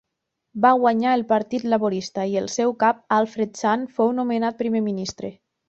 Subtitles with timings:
[0.61, 5.35] Va guanyar el Partit Laborista, i el seu cap Alfred Sant fou nomenat primer ministre.